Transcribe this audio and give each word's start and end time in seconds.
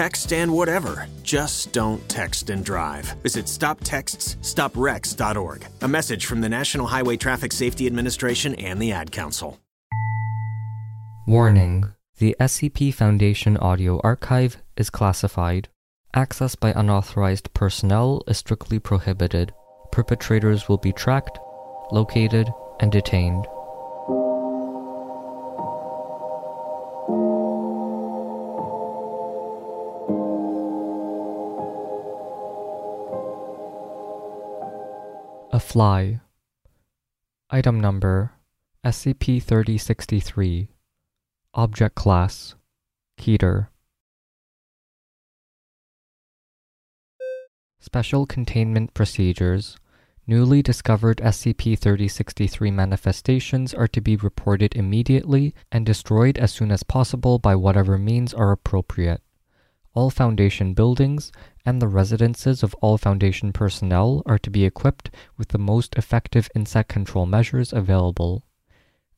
text, 0.00 0.32
and 0.32 0.50
whatever. 0.50 1.06
Just 1.22 1.72
don't 1.72 2.08
text 2.08 2.48
and 2.48 2.64
drive. 2.64 3.04
Visit 3.22 3.44
stoptextsstopwrecks.org. 3.44 5.66
A 5.82 5.88
message 5.88 6.24
from 6.24 6.40
the 6.40 6.48
National 6.48 6.86
Highway 6.86 7.18
Traffic 7.18 7.52
Safety 7.52 7.86
Administration 7.86 8.54
and 8.54 8.80
the 8.80 8.92
Ad 8.92 9.12
Council. 9.12 9.58
Warning 11.26 11.92
The 12.18 12.34
SCP 12.40 12.94
Foundation 12.94 13.58
audio 13.58 14.00
archive 14.02 14.56
is 14.78 14.88
classified. 14.88 15.68
Access 16.14 16.54
by 16.54 16.72
unauthorized 16.72 17.52
personnel 17.52 18.22
is 18.26 18.38
strictly 18.38 18.78
prohibited. 18.78 19.52
Perpetrators 19.92 20.66
will 20.66 20.78
be 20.78 20.92
tracked, 20.92 21.38
located, 21.92 22.48
and 22.80 22.90
detained. 22.90 23.46
Fly. 35.70 36.18
Item 37.48 37.78
number 37.78 38.32
SCP 38.84 39.40
3063. 39.40 40.68
Object 41.54 41.94
Class 41.94 42.56
Keter. 43.16 43.68
Special 47.78 48.26
Containment 48.26 48.94
Procedures 48.94 49.76
Newly 50.26 50.60
discovered 50.60 51.18
SCP 51.18 51.78
3063 51.78 52.72
manifestations 52.72 53.72
are 53.72 53.86
to 53.86 54.00
be 54.00 54.16
reported 54.16 54.74
immediately 54.74 55.54
and 55.70 55.86
destroyed 55.86 56.36
as 56.36 56.50
soon 56.50 56.72
as 56.72 56.82
possible 56.82 57.38
by 57.38 57.54
whatever 57.54 57.96
means 57.96 58.34
are 58.34 58.50
appropriate. 58.50 59.22
All 59.94 60.10
Foundation 60.10 60.74
buildings 60.74 61.30
and 61.64 61.80
the 61.80 61.88
residences 61.88 62.62
of 62.62 62.74
all 62.80 62.98
Foundation 62.98 63.52
personnel 63.52 64.22
are 64.26 64.38
to 64.38 64.50
be 64.50 64.64
equipped 64.64 65.10
with 65.36 65.48
the 65.48 65.58
most 65.58 65.94
effective 65.96 66.48
insect 66.54 66.88
control 66.88 67.26
measures 67.26 67.72
available. 67.72 68.44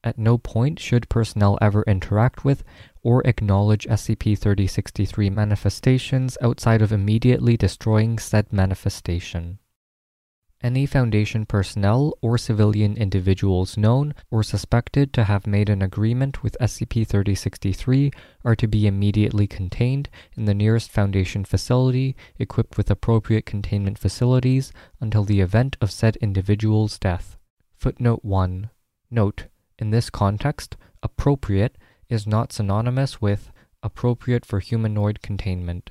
At 0.04 0.18
no 0.18 0.36
point 0.36 0.80
should 0.80 1.08
personnel 1.08 1.58
ever 1.60 1.84
interact 1.84 2.44
with 2.44 2.64
or 3.02 3.26
acknowledge 3.26 3.86
SCP 3.86 4.36
3063 4.36 5.30
manifestations 5.30 6.36
outside 6.42 6.82
of 6.82 6.92
immediately 6.92 7.56
destroying 7.56 8.18
said 8.18 8.52
manifestation. 8.52 9.58
Any 10.62 10.86
Foundation 10.86 11.44
personnel 11.44 12.16
or 12.20 12.38
civilian 12.38 12.96
individuals 12.96 13.76
known 13.76 14.14
or 14.30 14.44
suspected 14.44 15.12
to 15.12 15.24
have 15.24 15.44
made 15.44 15.68
an 15.68 15.82
agreement 15.82 16.44
with 16.44 16.56
SCP 16.60 17.04
3063 17.04 18.12
are 18.44 18.54
to 18.54 18.68
be 18.68 18.86
immediately 18.86 19.48
contained 19.48 20.08
in 20.36 20.44
the 20.44 20.54
nearest 20.54 20.92
Foundation 20.92 21.44
facility 21.44 22.14
equipped 22.38 22.76
with 22.76 22.92
appropriate 22.92 23.44
containment 23.44 23.98
facilities 23.98 24.72
until 25.00 25.24
the 25.24 25.40
event 25.40 25.76
of 25.80 25.90
said 25.90 26.14
individual's 26.18 26.96
death. 26.96 27.36
Footnote 27.76 28.24
1. 28.24 28.70
Note 29.10 29.46
in 29.80 29.90
this 29.90 30.10
context, 30.10 30.76
appropriate 31.02 31.76
is 32.08 32.24
not 32.24 32.52
synonymous 32.52 33.20
with 33.20 33.50
appropriate 33.82 34.46
for 34.46 34.60
humanoid 34.60 35.22
containment. 35.22 35.90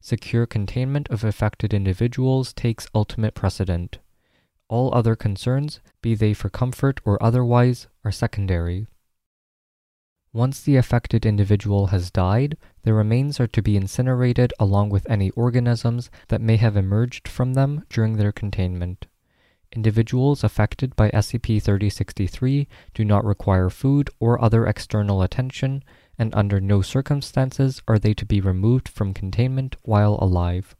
Secure 0.00 0.46
containment 0.46 1.06
of 1.10 1.22
affected 1.22 1.74
individuals 1.74 2.54
takes 2.54 2.88
ultimate 2.94 3.34
precedent. 3.34 3.98
All 4.68 4.92
other 4.94 5.14
concerns, 5.14 5.80
be 6.02 6.14
they 6.14 6.34
for 6.34 6.48
comfort 6.48 7.00
or 7.04 7.22
otherwise, 7.22 7.86
are 8.04 8.12
secondary. 8.12 8.86
Once 10.32 10.60
the 10.60 10.76
affected 10.76 11.24
individual 11.24 11.86
has 11.86 12.10
died, 12.10 12.58
the 12.82 12.92
remains 12.92 13.40
are 13.40 13.46
to 13.46 13.62
be 13.62 13.76
incinerated 13.76 14.52
along 14.58 14.90
with 14.90 15.08
any 15.08 15.30
organisms 15.30 16.10
that 16.28 16.42
may 16.42 16.56
have 16.56 16.76
emerged 16.76 17.26
from 17.26 17.54
them 17.54 17.84
during 17.88 18.16
their 18.16 18.32
containment. 18.32 19.06
Individuals 19.72 20.44
affected 20.44 20.94
by 20.94 21.10
SCP 21.10 21.62
3063 21.62 22.68
do 22.92 23.04
not 23.04 23.24
require 23.24 23.70
food 23.70 24.10
or 24.20 24.42
other 24.42 24.66
external 24.66 25.22
attention, 25.22 25.82
and 26.18 26.34
under 26.34 26.60
no 26.60 26.82
circumstances 26.82 27.82
are 27.88 27.98
they 27.98 28.14
to 28.14 28.26
be 28.26 28.40
removed 28.40 28.88
from 28.88 29.14
containment 29.14 29.76
while 29.82 30.18
alive. 30.20 30.76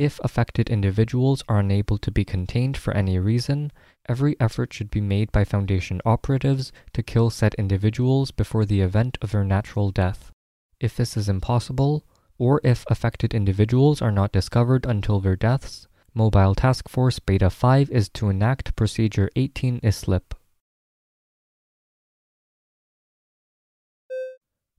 If 0.00 0.18
affected 0.24 0.70
individuals 0.70 1.44
are 1.46 1.58
unable 1.58 1.98
to 1.98 2.10
be 2.10 2.24
contained 2.24 2.78
for 2.78 2.96
any 2.96 3.18
reason, 3.18 3.70
every 4.08 4.34
effort 4.40 4.72
should 4.72 4.90
be 4.90 5.02
made 5.02 5.30
by 5.30 5.44
Foundation 5.44 6.00
operatives 6.06 6.72
to 6.94 7.02
kill 7.02 7.28
said 7.28 7.52
individuals 7.58 8.30
before 8.30 8.64
the 8.64 8.80
event 8.80 9.18
of 9.20 9.30
their 9.30 9.44
natural 9.44 9.90
death. 9.90 10.32
If 10.80 10.96
this 10.96 11.18
is 11.18 11.28
impossible, 11.28 12.06
or 12.38 12.62
if 12.64 12.86
affected 12.88 13.34
individuals 13.34 14.00
are 14.00 14.10
not 14.10 14.32
discovered 14.32 14.86
until 14.86 15.20
their 15.20 15.36
deaths, 15.36 15.86
Mobile 16.14 16.54
Task 16.54 16.88
Force 16.88 17.18
Beta 17.18 17.50
5 17.50 17.90
is 17.90 18.08
to 18.08 18.30
enact 18.30 18.74
Procedure 18.76 19.28
18 19.36 19.80
ISLIP. 19.82 20.32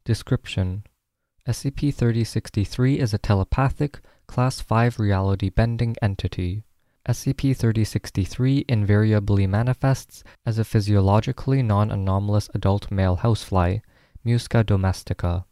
Description 0.04 0.84
SCP 1.48 1.94
3063 1.94 2.98
is 3.00 3.14
a 3.14 3.20
telepathic, 3.20 4.00
Class 4.32 4.62
5 4.62 4.98
reality 4.98 5.50
bending 5.50 5.98
entity. 6.02 6.64
SCP 7.06 7.54
3063 7.54 8.64
invariably 8.70 9.46
manifests 9.46 10.24
as 10.46 10.58
a 10.58 10.64
physiologically 10.64 11.62
non 11.62 11.92
anomalous 11.92 12.50
adult 12.54 12.90
male 12.90 13.18
housefly, 13.18 13.80
Musca 14.26 14.66
domestica. 14.66 15.44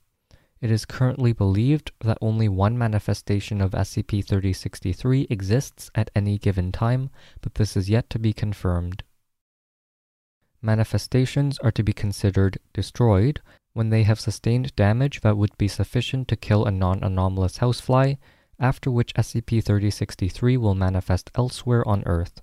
It 0.61 0.71
is 0.71 0.85
currently 0.85 1.33
believed 1.33 1.91
that 2.05 2.19
only 2.21 2.47
one 2.47 2.77
manifestation 2.77 3.59
of 3.59 3.71
SCP 3.71 4.25
3063 4.25 5.27
exists 5.29 5.91
at 5.93 6.09
any 6.15 6.37
given 6.37 6.71
time, 6.71 7.09
but 7.41 7.55
this 7.55 7.75
is 7.75 7.89
yet 7.89 8.09
to 8.11 8.17
be 8.17 8.31
confirmed. 8.31 9.03
Manifestations 10.61 11.59
are 11.59 11.71
to 11.71 11.83
be 11.83 11.91
considered 11.91 12.59
destroyed 12.71 13.41
when 13.73 13.89
they 13.89 14.03
have 14.03 14.21
sustained 14.21 14.73
damage 14.77 15.19
that 15.19 15.35
would 15.35 15.57
be 15.57 15.67
sufficient 15.67 16.29
to 16.29 16.37
kill 16.37 16.63
a 16.63 16.71
non 16.71 17.03
anomalous 17.03 17.57
housefly 17.57 18.15
after 18.59 18.91
which 18.91 19.13
SCP-3063 19.13 20.57
will 20.57 20.75
manifest 20.75 21.31
elsewhere 21.35 21.87
on 21.87 22.03
Earth. 22.05 22.41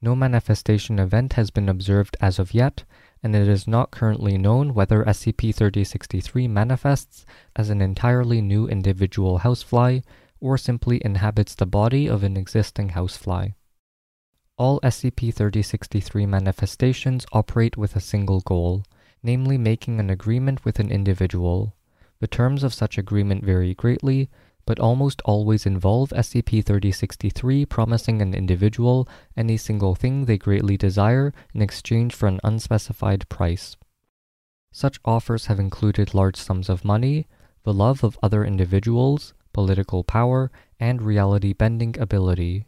No 0.00 0.16
manifestation 0.16 0.98
event 0.98 1.34
has 1.34 1.50
been 1.50 1.68
observed 1.68 2.16
as 2.20 2.38
of 2.38 2.54
yet, 2.54 2.84
and 3.22 3.36
it 3.36 3.46
is 3.46 3.68
not 3.68 3.92
currently 3.92 4.36
known 4.36 4.74
whether 4.74 5.04
SCP-3063 5.04 6.50
manifests 6.50 7.24
as 7.54 7.70
an 7.70 7.80
entirely 7.80 8.40
new 8.40 8.66
individual 8.66 9.38
housefly 9.38 10.00
or 10.40 10.58
simply 10.58 11.00
inhabits 11.04 11.54
the 11.54 11.66
body 11.66 12.08
of 12.08 12.24
an 12.24 12.36
existing 12.36 12.90
housefly. 12.90 13.50
All 14.58 14.80
SCP-3063 14.80 16.28
manifestations 16.28 17.24
operate 17.32 17.76
with 17.76 17.94
a 17.94 18.00
single 18.00 18.40
goal, 18.40 18.84
namely 19.22 19.56
making 19.56 20.00
an 20.00 20.10
agreement 20.10 20.64
with 20.64 20.80
an 20.80 20.90
individual. 20.90 21.76
The 22.18 22.26
terms 22.26 22.64
of 22.64 22.74
such 22.74 22.98
agreement 22.98 23.44
vary 23.44 23.72
greatly, 23.72 24.28
but 24.66 24.78
almost 24.78 25.22
always 25.24 25.66
involve 25.66 26.10
SCP-3063 26.10 27.68
promising 27.68 28.22
an 28.22 28.34
individual 28.34 29.08
any 29.36 29.56
single 29.56 29.94
thing 29.94 30.24
they 30.24 30.38
greatly 30.38 30.76
desire 30.76 31.32
in 31.54 31.62
exchange 31.62 32.14
for 32.14 32.26
an 32.28 32.40
unspecified 32.44 33.28
price. 33.28 33.76
Such 34.70 35.00
offers 35.04 35.46
have 35.46 35.60
included 35.60 36.14
large 36.14 36.36
sums 36.36 36.68
of 36.68 36.84
money, 36.84 37.26
the 37.64 37.74
love 37.74 38.02
of 38.02 38.18
other 38.22 38.44
individuals, 38.44 39.34
political 39.52 40.02
power, 40.02 40.50
and 40.80 41.02
reality 41.02 41.52
bending 41.52 41.98
ability. 41.98 42.66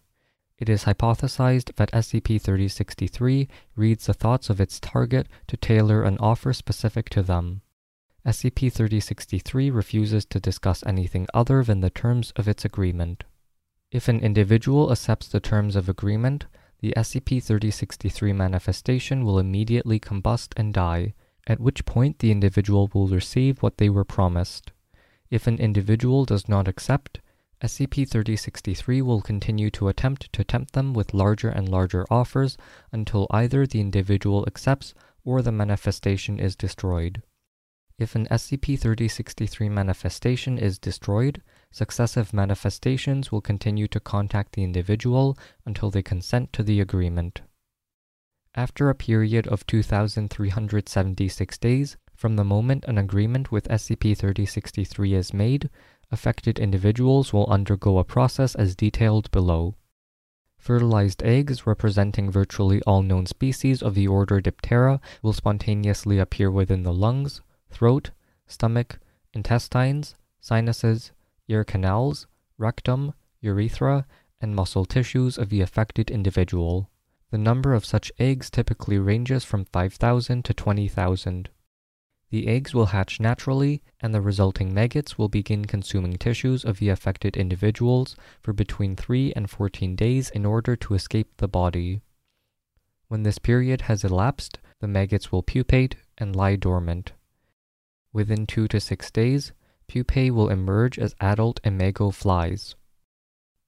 It 0.59 0.69
is 0.69 0.85
hypothesized 0.85 1.75
that 1.77 1.91
SCP-3063 1.93 3.49
reads 3.75 4.07
the 4.07 4.15
thoughts 4.15 4.51
of 4.51 4.61
its 4.61 4.79
target 4.79 5.27
to 5.49 5.57
tailor 5.57 6.03
an 6.03 6.17
offer 6.19 6.53
specific 6.53 7.09
to 7.11 7.23
them. 7.23 7.63
SCP-3063 8.27 9.75
refuses 9.75 10.25
to 10.25 10.41
discuss 10.41 10.83
anything 10.87 11.27
other 11.35 11.63
than 11.63 11.81
the 11.81 11.91
terms 11.91 12.33
of 12.37 12.49
its 12.49 12.65
agreement. 12.65 13.25
If 13.93 14.09
an 14.09 14.21
individual 14.21 14.91
accepts 14.91 15.29
the 15.29 15.41
terms 15.41 15.77
of 15.77 15.89
agreement, 15.89 16.47
the 16.81 16.95
SCP-3063 16.97 18.35
manifestation 18.35 19.25
will 19.25 19.39
immediately 19.39 20.01
combust 20.01 20.55
and 20.57 20.73
die, 20.73 21.15
at 21.47 21.61
which 21.61 21.85
point 21.85 22.19
the 22.19 22.31
individual 22.31 22.91
will 22.95 23.09
receive 23.09 23.63
what 23.63 23.77
they 23.77 23.91
were 23.91 24.05
promised. 24.05 24.73
If 25.31 25.47
an 25.47 25.59
individual 25.59 26.25
does 26.25 26.49
not 26.49 26.67
accept, 26.67 27.21
SCP-3063 27.63 29.03
will 29.03 29.21
continue 29.21 29.71
to 29.71 29.89
attempt 29.89 30.33
to 30.33 30.45
tempt 30.45 30.73
them 30.73 30.95
with 30.95 31.15
larger 31.15 31.51
and 31.51 31.69
larger 31.69 32.07
offers 32.11 32.57
until 32.91 33.27
either 33.31 33.67
the 33.67 33.81
individual 33.81 34.45
accepts 34.47 34.95
or 35.25 35.43
the 35.43 35.53
manifestation 35.53 36.39
is 36.39 36.57
destroyed. 36.57 37.23
If 37.99 38.15
an 38.15 38.27
SCP-3063 38.27 39.71
manifestation 39.71 40.59
is 40.59 40.79
destroyed, 40.79 41.43
successive 41.71 42.33
manifestations 42.33 43.31
will 43.31 43.41
continue 43.41 43.87
to 43.89 44.01
contact 44.01 44.53
the 44.53 44.65
individual 44.65 45.39
until 45.65 45.91
they 45.91 46.03
consent 46.03 46.53
to 46.55 46.63
the 46.63 46.81
agreement. 46.81 47.43
After 48.55 48.89
a 48.89 48.95
period 48.95 49.47
of 49.49 49.67
2,376 49.67 51.59
days 51.59 51.97
from 52.15 52.37
the 52.37 52.45
moment 52.45 52.85
an 52.87 52.99
agreement 52.99 53.51
with 53.51 53.69
SCP-3063 53.69 55.13
is 55.13 55.35
made, 55.35 55.71
Affected 56.15 56.59
individuals 56.59 57.33
will 57.33 57.47
undergo 57.47 57.99
a 57.99 58.05
process 58.05 58.55
as 58.55 58.77
detailed 58.77 59.31
below. 59.31 59.75
Fertilized 60.59 61.23
eggs, 61.23 61.67
representing 61.67 62.31
virtually 62.31 62.81
all 62.83 63.03
known 63.03 63.27
species 63.27 63.83
of 63.83 63.95
the 63.95 64.07
order 64.07 64.41
Diptera, 64.41 65.01
will 65.23 65.33
spontaneously 65.33 66.19
appear 66.19 66.51
within 66.51 66.85
the 66.85 66.93
lungs, 66.93 67.41
throat, 67.75 68.11
stomach, 68.47 69.01
intestines, 69.33 70.15
sinuses, 70.41 71.11
ear 71.49 71.65
canals, 71.65 72.29
rectum, 72.57 73.13
urethra, 73.41 74.07
and 74.41 74.55
muscle 74.55 74.85
tissues 74.85 75.37
of 75.37 75.49
the 75.49 75.61
affected 75.61 76.09
individual. 76.11 76.89
The 77.33 77.39
number 77.39 77.75
of 77.75 77.85
such 77.85 78.13
eggs 78.19 78.49
typically 78.49 78.99
ranges 78.99 79.43
from 79.43 79.65
5,000 79.65 80.45
to 80.45 80.55
20,000. 80.55 81.49
The 82.31 82.47
eggs 82.47 82.75
will 82.75 82.87
hatch 82.87 83.19
naturally, 83.19 83.83
and 84.01 84.15
the 84.15 84.21
resulting 84.21 84.73
maggots 84.73 85.19
will 85.19 85.29
begin 85.29 85.65
consuming 85.65 86.15
tissues 86.15 86.65
of 86.65 86.79
the 86.79 86.91
affected 86.91 87.37
individuals 87.37 88.17
for 88.41 88.53
between 88.53 88.95
3 88.95 89.33
and 89.35 89.51
14 89.51 89.97
days 89.97 90.31
in 90.31 90.47
order 90.47 90.77
to 90.77 90.95
escape 90.95 91.37
the 91.39 91.49
body. 91.49 92.03
When 93.09 93.25
this 93.25 93.39
period 93.39 93.83
has 93.83 94.05
elapsed, 94.05 94.59
the 94.81 94.89
maggots 94.89 95.33
will 95.33 95.43
pupate 95.43 95.97
and 96.19 96.37
lie 96.37 96.57
dormant. 96.57 97.13
Within 98.15 98.47
2 98.47 98.69
to 98.69 98.79
6 98.79 99.11
days, 99.11 99.53
pupae 99.89 100.31
will 100.31 100.49
emerge 100.49 101.01
as 101.01 101.17
adult 101.21 101.59
imago 101.65 102.13
flies. 102.13 102.77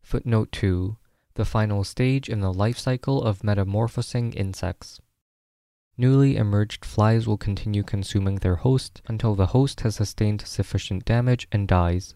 Footnote 0.02 0.52
2 0.52 0.96
The 1.34 1.44
final 1.44 1.82
stage 1.82 2.28
in 2.28 2.38
the 2.38 2.52
life 2.52 2.78
cycle 2.78 3.24
of 3.24 3.42
metamorphosing 3.42 4.32
insects. 4.34 5.00
Newly 5.98 6.36
emerged 6.36 6.84
flies 6.84 7.26
will 7.26 7.36
continue 7.36 7.82
consuming 7.82 8.36
their 8.36 8.54
host 8.54 9.02
until 9.08 9.34
the 9.34 9.46
host 9.46 9.80
has 9.80 9.96
sustained 9.96 10.42
sufficient 10.42 11.04
damage 11.04 11.48
and 11.50 11.66
dies. 11.66 12.14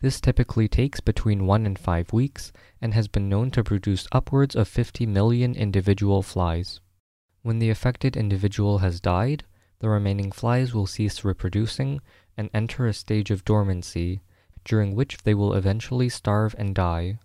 This 0.00 0.20
typically 0.20 0.68
takes 0.68 1.00
between 1.00 1.46
1 1.46 1.66
and 1.66 1.76
5 1.76 2.12
weeks 2.12 2.52
and 2.80 2.94
has 2.94 3.08
been 3.08 3.28
known 3.28 3.50
to 3.50 3.64
produce 3.64 4.06
upwards 4.12 4.54
of 4.54 4.68
50 4.68 5.04
million 5.06 5.56
individual 5.56 6.22
flies. 6.22 6.78
When 7.42 7.58
the 7.58 7.70
affected 7.70 8.16
individual 8.16 8.78
has 8.78 9.00
died, 9.00 9.42
the 9.82 9.88
remaining 9.88 10.30
flies 10.30 10.72
will 10.72 10.86
cease 10.86 11.24
reproducing 11.24 12.00
and 12.36 12.48
enter 12.54 12.86
a 12.86 12.92
stage 12.92 13.32
of 13.32 13.44
dormancy, 13.44 14.22
during 14.64 14.94
which 14.94 15.18
they 15.24 15.34
will 15.34 15.54
eventually 15.54 16.08
starve 16.08 16.54
and 16.56 16.72
die. 16.72 17.18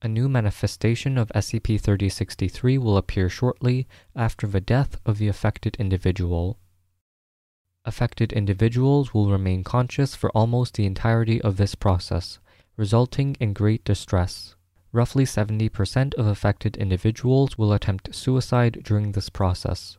A 0.00 0.08
new 0.08 0.26
manifestation 0.26 1.18
of 1.18 1.28
SCP 1.34 1.78
3063 1.78 2.78
will 2.78 2.96
appear 2.96 3.28
shortly 3.28 3.86
after 4.16 4.46
the 4.46 4.62
death 4.62 4.98
of 5.04 5.18
the 5.18 5.28
affected 5.28 5.76
individual. 5.78 6.58
Affected 7.84 8.32
individuals 8.32 9.12
will 9.12 9.30
remain 9.30 9.62
conscious 9.62 10.14
for 10.14 10.30
almost 10.30 10.76
the 10.76 10.86
entirety 10.86 11.38
of 11.42 11.58
this 11.58 11.74
process, 11.74 12.38
resulting 12.78 13.36
in 13.40 13.52
great 13.52 13.84
distress. 13.84 14.54
Roughly 14.90 15.26
70% 15.26 16.14
of 16.14 16.26
affected 16.26 16.78
individuals 16.78 17.58
will 17.58 17.74
attempt 17.74 18.14
suicide 18.14 18.80
during 18.84 19.12
this 19.12 19.28
process. 19.28 19.98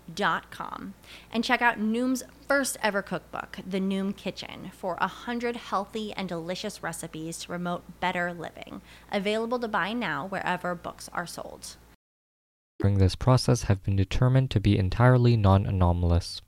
Com, 0.51 0.93
and 1.31 1.43
check 1.43 1.61
out 1.61 1.79
Noom's 1.79 2.23
first 2.47 2.77
ever 2.83 3.01
cookbook, 3.01 3.59
The 3.65 3.79
Noom 3.79 4.15
Kitchen, 4.15 4.71
for 4.73 4.95
100 4.95 5.55
healthy 5.55 6.11
and 6.13 6.27
delicious 6.27 6.83
recipes 6.83 7.37
to 7.39 7.47
promote 7.47 7.99
better 7.99 8.33
living. 8.33 8.81
Available 9.11 9.59
to 9.59 9.67
buy 9.67 9.93
now 9.93 10.27
wherever 10.27 10.75
books 10.75 11.09
are 11.13 11.25
sold. 11.25 11.77
During 12.79 12.97
this 12.97 13.15
process 13.15 13.63
have 13.63 13.83
been 13.83 13.95
determined 13.95 14.51
to 14.51 14.59
be 14.59 14.77
entirely 14.77 15.37
non 15.37 15.65
anomalous. 15.65 16.41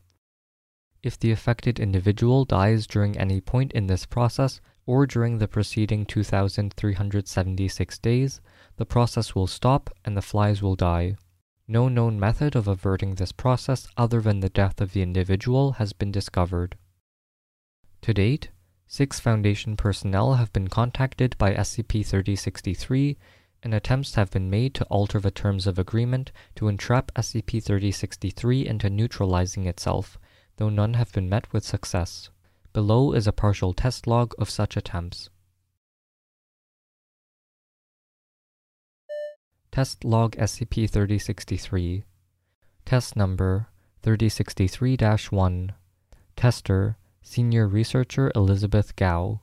If 1.04 1.20
the 1.20 1.32
affected 1.32 1.80
individual 1.80 2.46
dies 2.46 2.88
during 2.88 3.18
any 3.18 3.40
point 3.40 3.72
in 3.74 3.88
this 3.88 4.06
process 4.06 4.62
or 4.86 5.06
during 5.06 5.38
the 5.38 5.48
preceding 5.48 6.06
2,376 6.06 8.00
days, 8.00 8.42
the 8.78 8.86
process 8.86 9.36
will 9.36 9.48
stop 9.48 9.90
and 10.04 10.18
the 10.18 10.22
flies 10.22 10.62
will 10.62 10.76
die. 10.76 11.18
No 11.68 11.88
known 11.88 12.20
method 12.20 12.56
of 12.56 12.68
averting 12.68 13.16
this 13.16 13.32
process 13.32 13.88
other 13.96 14.20
than 14.20 14.42
the 14.42 14.50
death 14.50 14.82
of 14.82 14.92
the 14.92 15.02
individual 15.02 15.74
has 15.74 15.94
been 15.94 16.12
discovered. 16.12 16.78
To 18.02 18.14
date, 18.14 18.50
six 18.86 19.22
Foundation 19.22 19.78
personnel 19.78 20.34
have 20.34 20.52
been 20.52 20.68
contacted 20.68 21.38
by 21.38 21.54
SCP 21.54 22.06
3063, 22.06 23.18
and 23.64 23.74
attempts 23.74 24.16
have 24.16 24.30
been 24.30 24.50
made 24.50 24.74
to 24.76 24.84
alter 24.86 25.22
the 25.22 25.32
terms 25.32 25.66
of 25.66 25.80
agreement 25.80 26.34
to 26.56 26.68
entrap 26.68 27.14
SCP 27.14 27.64
3063 27.64 28.68
into 28.68 28.90
neutralizing 28.90 29.66
itself, 29.66 30.20
though 30.58 30.70
none 30.70 30.96
have 30.96 31.14
been 31.14 31.30
met 31.30 31.52
with 31.54 31.64
success. 31.64 32.30
Below 32.74 33.14
is 33.14 33.26
a 33.26 33.32
partial 33.32 33.72
test 33.72 34.06
log 34.06 34.34
of 34.38 34.50
such 34.50 34.76
attempts. 34.76 35.30
Test 39.74 40.06
log 40.06 40.36
SCP 40.36 40.88
3063. 40.88 42.04
Test 42.86 43.16
number 43.16 43.70
3063 44.04 44.98
1. 45.32 45.74
Tester 46.36 46.98
Senior 47.24 47.68
Researcher 47.68 48.32
Elizabeth 48.36 48.96
Gao. 48.96 49.42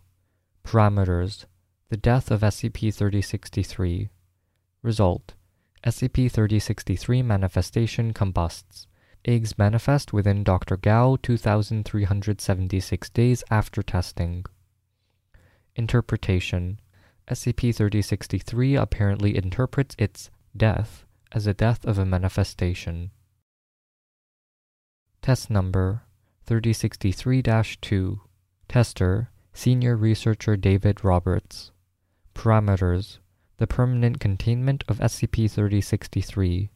Parameters 0.63 1.47
The 1.89 1.97
death 1.97 2.31
of 2.31 2.43
SCP 2.43 2.95
3063. 2.95 4.09
Result 4.85 5.35
SCP 5.85 6.31
3063 6.31 7.23
manifestation 7.23 8.13
combusts. 8.13 8.87
Eggs 9.25 9.59
manifest 9.59 10.13
within 10.13 10.45
Dr. 10.45 10.77
Gao 10.77 11.17
2376 11.25 13.11
days 13.11 13.43
after 13.51 13.83
testing. 13.83 14.45
Interpretation 15.75 16.79
SCP 17.31 17.73
3063 17.73 18.75
apparently 18.75 19.37
interprets 19.37 19.95
its 19.99 20.31
death 20.57 21.07
as 21.31 21.47
a 21.47 21.55
death 21.55 21.85
of 21.85 21.97
a 21.97 22.05
manifestation. 22.05 23.13
Test 25.23 25.49
number 25.49 26.03
3063 26.47 27.43
2. 27.81 28.21
Tester 28.69 29.31
Senior 29.53 29.97
Researcher 29.97 30.57
David 30.57 31.05
Roberts. 31.05 31.71
Parameters 32.35 33.19
The 33.59 33.69
permanent 33.69 34.19
containment 34.19 34.83
of 34.89 34.99
SCP 34.99 35.49
3063. 35.49 36.71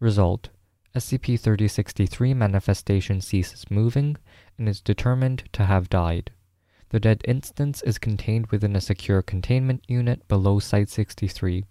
Result 0.00 0.48
SCP 0.94 1.38
3063 1.38 2.32
manifestation 2.32 3.20
ceases 3.20 3.70
moving 3.70 4.16
and 4.56 4.70
is 4.70 4.80
determined 4.80 5.44
to 5.52 5.66
have 5.66 5.90
died. 5.90 6.30
The 6.96 7.00
dead 7.00 7.20
instance 7.28 7.82
is 7.82 7.98
contained 7.98 8.46
within 8.46 8.74
a 8.74 8.80
secure 8.80 9.20
containment 9.20 9.84
unit 9.86 10.26
below 10.28 10.58
Site 10.58 10.88
63. 10.88 11.66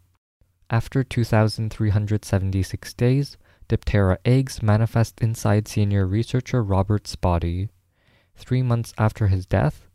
After 0.70 1.04
2,376 1.04 2.94
days, 2.94 3.36
Diptera 3.68 4.18
eggs 4.24 4.62
manifest 4.62 5.20
inside 5.22 5.68
senior 5.68 6.06
researcher 6.06 6.64
Roberts' 6.64 7.16
body. 7.16 7.70
Three 8.36 8.62
months 8.62 8.94
after 9.00 9.26
his 9.26 9.48
death, 9.48 9.88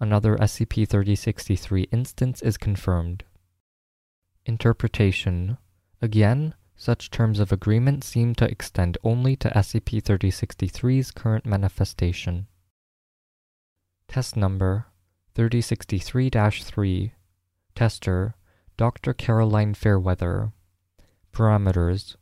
another 0.00 0.38
SCP 0.38 0.88
3063 0.88 1.82
instance 1.92 2.40
is 2.40 2.56
confirmed. 2.56 3.24
Interpretation 4.46 5.58
Again, 6.00 6.54
such 6.76 7.10
terms 7.10 7.40
of 7.40 7.52
agreement 7.52 8.04
seem 8.04 8.34
to 8.36 8.50
extend 8.50 8.96
only 9.04 9.36
to 9.36 9.50
SCP 9.50 10.02
3063's 10.02 11.10
current 11.10 11.44
manifestation. 11.44 12.46
Test 14.08 14.36
number 14.36 14.86
3063 15.34 16.30
3. 16.30 17.12
Tester 17.74 18.34
Dr. 18.76 19.12
Caroline 19.14 19.74
Fairweather. 19.74 20.52
Parameters 21.32 22.16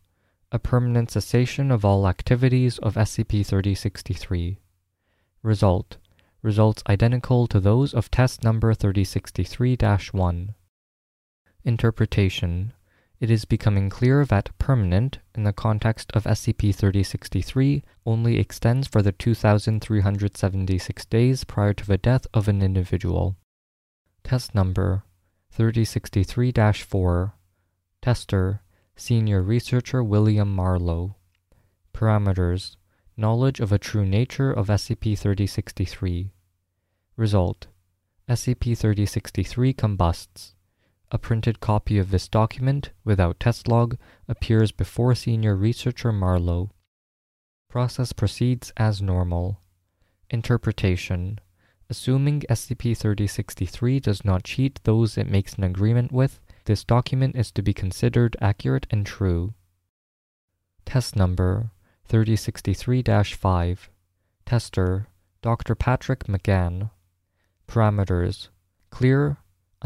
a 0.53 0.59
permanent 0.59 1.11
cessation 1.11 1.71
of 1.71 1.85
all 1.85 2.07
activities 2.07 2.79
of 2.79 2.95
SCP-3063. 2.95 4.59
Result 5.43 5.97
results 6.43 6.83
identical 6.89 7.47
to 7.49 7.59
those 7.59 7.93
of 7.93 8.11
test 8.11 8.45
number 8.45 8.73
3063-1. 8.73 10.55
Interpretation 11.65 12.73
It 13.19 13.31
is 13.31 13.47
becoming 13.47 13.89
clear 13.89 14.27
that 14.27 14.51
permanent, 14.59 15.21
in 15.35 15.45
the 15.45 15.53
context 15.53 16.11
of 16.13 16.25
SCP-3063, 16.25 17.83
only 18.05 18.39
extends 18.39 18.87
for 18.87 19.01
the 19.01 19.13
2,376 19.13 21.05
days 21.07 21.45
prior 21.45 21.73
to 21.73 21.87
the 21.87 21.97
death 21.97 22.27
of 22.35 22.47
an 22.47 22.61
individual. 22.61 23.37
Test 24.23 24.55
number 24.55 25.05
3063-4 25.57 27.33
Tester 28.03 28.61
Senior 28.97 29.43
Researcher 29.43 30.03
William 30.05 30.55
Marlowe 30.55 31.17
Parameters 31.95 32.77
Knowledge 33.17 33.61
of 33.61 33.73
a 33.73 33.79
true 33.79 34.05
nature 34.05 34.53
of 34.53 34.67
SCP-3063 34.67 36.31
Result 37.17 37.69
SCP-3063 38.29 39.77
combusts. 39.77 40.56
A 41.13 41.19
printed 41.19 41.61
copy 41.61 41.99
of 41.99 42.11
this 42.11 42.29
document, 42.29 42.91
without 43.05 43.39
test 43.39 43.69
log, 43.69 43.97
appears 44.27 44.73
before 44.73 45.15
Senior 45.15 45.55
Researcher 45.55 46.11
Marlowe. 46.11 46.71
Process 47.69 48.13
proceeds 48.13 48.73
as 48.77 49.01
normal. 49.01 49.61
Interpretation 50.31 51.39
Assuming 51.89 52.41
SCP-3063 52.51 54.03
does 54.03 54.25
not 54.25 54.43
cheat 54.43 54.81
those 54.83 55.17
it 55.17 55.29
makes 55.29 55.55
an 55.55 55.63
agreement 55.63 56.11
with, 56.11 56.41
this 56.65 56.83
document 56.83 57.37
is 57.37 57.53
to 57.53 57.63
be 57.63 57.73
considered 57.73 58.37
accurate 58.41 58.89
and 58.91 59.07
true. 59.07 59.55
Test 60.85 61.15
Number 61.15 61.71
3063-5 62.09 63.79
Tester 64.45 65.07
Dr. 65.43 65.75
Patrick 65.77 66.25
McGann 66.25 66.91
Parameters 67.69 68.49
Clear, 68.91 69.37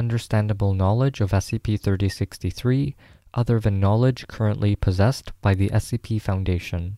understandable 0.01 0.73
knowledge 0.73 1.21
of 1.21 1.33
SCP-3063 1.33 2.95
other 3.35 3.61
than 3.61 3.79
knowledge 3.79 4.27
currently 4.29 4.75
possessed 4.75 5.31
by 5.43 5.53
the 5.55 5.69
SCP 5.69 6.19
Foundation. 6.23 6.97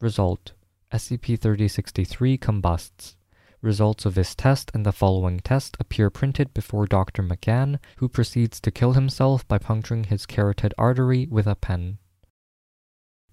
Result 0.00 0.52
SCP-3063 0.92 2.40
combusts. 2.40 3.16
Results 3.60 4.06
of 4.06 4.14
this 4.14 4.36
test 4.36 4.70
and 4.72 4.86
the 4.86 4.92
following 4.92 5.40
test 5.40 5.76
appear 5.80 6.08
printed 6.08 6.54
before 6.54 6.86
Dr. 6.86 7.20
McGann, 7.20 7.80
who 7.96 8.08
proceeds 8.08 8.60
to 8.60 8.70
kill 8.70 8.92
himself 8.92 9.46
by 9.48 9.58
puncturing 9.58 10.04
his 10.04 10.24
carotid 10.24 10.72
artery 10.78 11.26
with 11.26 11.48
a 11.48 11.56
pen. 11.56 11.98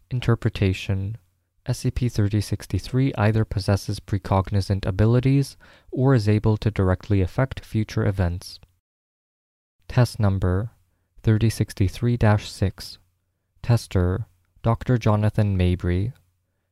Interpretation 0.09 1.17
SCP-3063 1.69 3.11
either 3.15 3.45
possesses 3.45 3.99
precognizant 3.99 4.87
abilities 4.87 5.55
or 5.91 6.15
is 6.15 6.27
able 6.27 6.57
to 6.57 6.71
directly 6.71 7.21
affect 7.21 7.63
future 7.63 8.07
events. 8.07 8.59
Test 9.87 10.19
Number 10.19 10.71
3063-6 11.21 12.97
Tester 13.61 14.25
Dr. 14.63 14.97
Jonathan 14.97 15.55
Mabry 15.55 16.11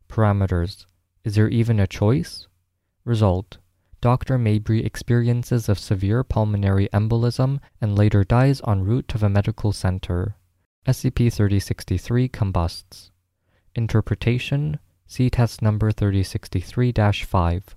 Parameters 0.09 0.87
Is 1.23 1.35
there 1.35 1.49
even 1.49 1.79
a 1.79 1.85
choice? 1.85 2.47
Result 3.05 3.59
Dr. 4.01 4.39
Mabry 4.39 4.83
experiences 4.83 5.69
a 5.69 5.75
severe 5.75 6.23
pulmonary 6.23 6.89
embolism 6.91 7.59
and 7.79 7.95
later 7.95 8.23
dies 8.23 8.61
en 8.67 8.83
route 8.83 9.07
to 9.09 9.19
the 9.19 9.29
medical 9.29 9.71
center. 9.71 10.37
SCP-3063 10.87 12.31
combusts. 12.31 13.11
Interpretation 13.75 14.79
See 15.07 15.29
test 15.29 15.61
number 15.61 15.91
3063 15.91 16.91
5. 16.91 17.75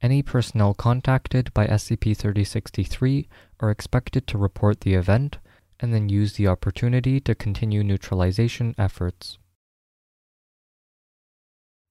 Any 0.00 0.22
personnel 0.22 0.72
contacted 0.72 1.52
by 1.52 1.66
SCP 1.66 2.16
3063 2.16 3.28
are 3.58 3.70
expected 3.70 4.28
to 4.28 4.38
report 4.38 4.80
the 4.80 4.94
event 4.94 5.38
and 5.80 5.92
then 5.92 6.08
use 6.08 6.34
the 6.34 6.46
opportunity 6.46 7.18
to 7.20 7.34
continue 7.34 7.82
neutralization 7.82 8.72
efforts. 8.78 9.38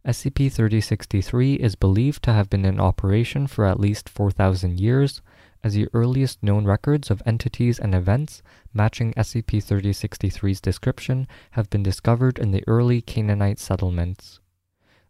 SCP 0.07 0.51
3063 0.51 1.55
is 1.55 1.75
believed 1.75 2.23
to 2.23 2.33
have 2.33 2.49
been 2.49 2.65
in 2.65 2.79
operation 2.79 3.47
for 3.47 3.65
at 3.65 3.79
least 3.79 4.09
4,000 4.09 4.79
years, 4.79 5.21
as 5.63 5.73
the 5.73 5.87
earliest 5.93 6.41
known 6.41 6.65
records 6.65 7.09
of 7.11 7.21
entities 7.25 7.79
and 7.79 7.93
events 7.93 8.41
matching 8.73 9.13
SCP 9.13 9.63
3063's 9.63 10.61
description 10.61 11.27
have 11.51 11.69
been 11.69 11.83
discovered 11.83 12.39
in 12.39 12.51
the 12.51 12.63
early 12.67 13.01
Canaanite 13.01 13.59
settlements. 13.59 14.39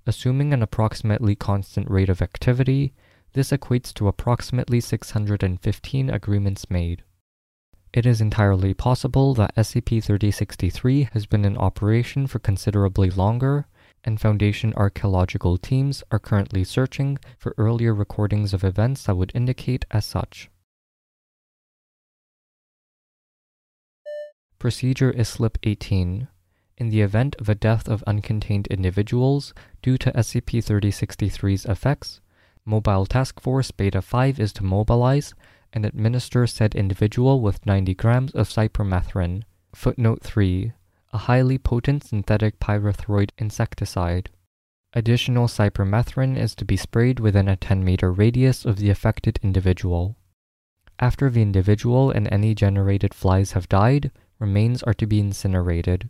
Assuming 0.06 0.54
an 0.54 0.62
approximately 0.62 1.36
constant 1.36 1.90
rate 1.90 2.10
of 2.10 2.22
activity, 2.22 2.94
this 3.34 3.52
equates 3.52 3.94
to 3.94 4.08
approximately 4.08 4.82
615 4.82 6.10
agreements 6.10 6.70
made. 6.70 7.04
It 7.94 8.06
is 8.06 8.22
entirely 8.22 8.74
possible 8.74 9.34
that 9.36 9.56
SCP 9.56 10.04
3063 10.04 11.10
has 11.14 11.26
been 11.26 11.44
in 11.44 11.58
operation 11.58 12.26
for 12.26 12.40
considerably 12.40 13.10
longer, 13.10 13.68
and 14.04 14.20
Foundation 14.20 14.74
archaeological 14.76 15.58
teams 15.58 16.04
are 16.12 16.20
currently 16.20 16.64
searching 16.64 17.18
for 17.38 17.54
earlier 17.58 17.94
recordings 17.94 18.54
of 18.54 18.64
events 18.64 19.04
that 19.04 19.16
would 19.16 19.32
indicate 19.36 19.86
as 19.92 20.06
such. 20.06 20.50
Procedure 24.60 25.12
ISLIP 25.14 25.58
18 25.64 26.28
in 26.82 26.90
the 26.90 27.02
event 27.02 27.36
of 27.38 27.48
a 27.48 27.54
death 27.54 27.88
of 27.88 28.04
uncontained 28.08 28.68
individuals 28.70 29.54
due 29.84 30.00
to 30.00 30.12
SCP-3063's 30.14 31.66
effects, 31.66 32.22
Mobile 32.66 33.06
Task 33.06 33.40
Force 33.40 33.70
Beta 33.70 34.02
5 34.02 34.40
is 34.40 34.52
to 34.54 34.64
mobilize 34.64 35.36
and 35.74 35.86
administer 35.86 36.48
said 36.48 36.74
individual 36.74 37.40
with 37.40 37.66
90 37.68 37.94
grams 37.94 38.32
of 38.32 38.50
cypermethrin. 38.50 39.44
Footnote 39.76 40.24
3 40.24 40.74
a 41.14 41.18
highly 41.18 41.58
potent 41.58 42.04
synthetic 42.04 42.60
pyrethroid 42.60 43.32
insecticide. 43.38 44.30
Additional 44.94 45.48
cypermethrin 45.48 46.38
is 46.38 46.56
to 46.56 46.66
be 46.66 46.78
sprayed 46.78 47.20
within 47.20 47.48
a 47.48 47.56
10 47.56 47.84
meter 47.84 48.12
radius 48.12 48.66
of 48.66 48.78
the 48.78 48.90
affected 48.90 49.40
individual. 49.42 50.18
After 51.00 51.30
the 51.30 51.42
individual 51.42 52.12
and 52.12 52.32
any 52.32 52.54
generated 52.54 53.14
flies 53.14 53.54
have 53.54 53.68
died, 53.68 54.12
remains 54.40 54.84
are 54.84 54.94
to 54.94 55.08
be 55.08 55.20
incinerated. 55.20 56.10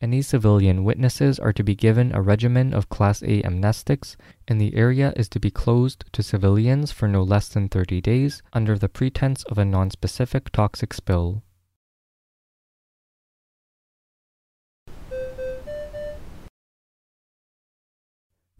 Any 0.00 0.22
civilian 0.22 0.84
witnesses 0.84 1.40
are 1.40 1.52
to 1.52 1.64
be 1.64 1.74
given 1.74 2.14
a 2.14 2.22
regimen 2.22 2.72
of 2.72 2.88
Class 2.88 3.22
A 3.22 3.42
amnestics, 3.42 4.14
and 4.46 4.60
the 4.60 4.74
area 4.76 5.12
is 5.16 5.28
to 5.30 5.40
be 5.40 5.50
closed 5.50 6.04
to 6.12 6.22
civilians 6.22 6.92
for 6.92 7.08
no 7.08 7.22
less 7.24 7.48
than 7.48 7.68
30 7.68 8.00
days 8.00 8.42
under 8.52 8.78
the 8.78 8.88
pretense 8.88 9.42
of 9.44 9.58
a 9.58 9.64
nonspecific 9.64 10.50
toxic 10.50 10.94
spill. 10.94 11.42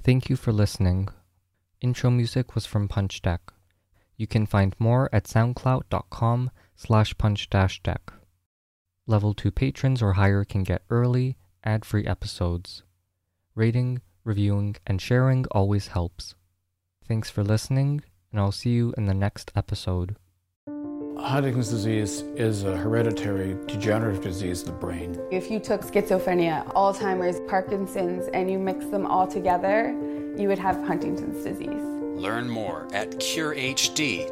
Thank 0.09 0.31
you 0.31 0.37
for 0.37 0.55
listening. 0.55 1.11
Intro 1.83 2.09
music 2.09 2.55
was 2.55 2.65
from 2.65 2.89
Punch 2.89 3.21
Deck. 3.21 3.53
You 4.17 4.27
can 4.27 4.47
find 4.47 4.75
more 4.79 5.11
at 5.13 5.25
soundcloud.com 5.25 6.51
slash 6.77 7.19
punch 7.19 7.51
dash 7.51 7.83
deck. 7.83 8.11
Level 9.07 9.35
2 9.35 9.51
patrons 9.51 10.01
or 10.01 10.15
higher 10.15 10.47
can 10.47 10.63
get 10.63 10.81
early, 10.89 11.37
ad-free 11.63 12.07
episodes. 12.07 12.83
Rating, 13.55 14.01
reviewing, 14.25 14.77
and 14.87 14.99
sharing 15.03 15.45
always 15.51 15.89
helps. 15.89 16.35
Thanks 17.07 17.29
for 17.29 17.45
listening, 17.45 18.01
and 18.33 18.41
I'll 18.41 18.51
see 18.51 18.71
you 18.71 18.95
in 18.97 19.05
the 19.05 19.13
next 19.13 19.53
episode. 19.55 20.17
Huntington's 21.21 21.69
disease 21.69 22.23
is 22.37 22.63
a 22.63 22.77
hereditary 22.77 23.57
degenerative 23.67 24.23
disease 24.23 24.61
of 24.61 24.67
the 24.67 24.73
brain. 24.73 25.19
If 25.33 25.51
you 25.51 25.59
took 25.59 25.83
schizophrenia, 25.83 26.65
Alzheimer's, 26.75 27.41
Parkinson's, 27.49 28.29
and 28.29 28.51
you 28.51 28.59
mix 28.59 28.87
them 28.87 29.05
all 29.05 29.27
together, 29.27 29.89
you 30.37 30.47
would 30.47 30.61
have 30.61 30.77
Huntington's 30.87 31.43
disease. 31.43 31.83
Learn 32.17 32.49
more 32.49 32.87
at 32.93 33.11
curehd.ca. 33.19 34.29